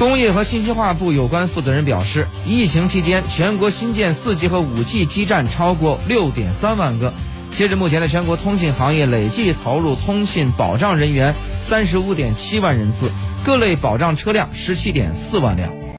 [0.00, 7.12] 工业和信息化部有关负责人表示，疫情期间全国新建 4G 和 5G 基站超过6.3万个。
[7.52, 13.10] 截至目前的全国通信行业累计投入通信保障人员35.7万人次，
[13.44, 15.80] 各类保障车辆17.4万辆。